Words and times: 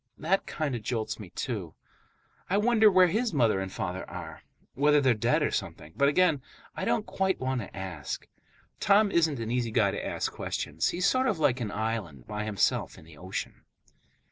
That 0.17 0.47
kind 0.47 0.73
of 0.75 0.81
jolts 0.81 1.19
me, 1.19 1.29
too. 1.29 1.75
I 2.49 2.57
wonder 2.57 2.89
where 2.89 3.05
his 3.05 3.35
mother 3.35 3.59
and 3.59 3.71
father 3.71 4.09
are, 4.09 4.41
whether 4.73 4.99
they're 4.99 5.13
dead 5.13 5.43
or 5.43 5.51
something; 5.51 5.93
but 5.95 6.09
again, 6.09 6.41
I 6.75 6.85
don't 6.85 7.05
quite 7.05 7.39
want 7.39 7.61
to 7.61 7.77
ask. 7.77 8.27
Tom 8.79 9.11
isn't 9.11 9.37
an 9.39 9.51
easy 9.51 9.69
guy 9.69 9.91
to 9.91 10.03
ask 10.03 10.31
questions. 10.31 10.89
He's 10.89 11.05
sort 11.05 11.27
of 11.27 11.37
like 11.37 11.61
an 11.61 11.69
island, 11.69 12.25
by 12.25 12.45
himself 12.45 12.97
in 12.97 13.05
the 13.05 13.19
ocean. 13.19 13.61